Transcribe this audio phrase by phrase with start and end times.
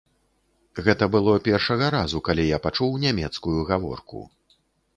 [0.85, 4.27] Гэта было першага разу, калі я пачуў нямецкую гаворку.